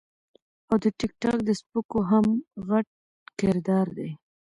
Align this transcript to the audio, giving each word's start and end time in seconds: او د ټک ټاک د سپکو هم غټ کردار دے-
او 0.69 0.75
د 0.83 0.85
ټک 0.97 1.11
ټاک 1.21 1.39
د 1.45 1.49
سپکو 1.59 1.99
هم 2.09 2.25
غټ 2.67 2.87
کردار 3.39 3.87
دے- 3.97 4.09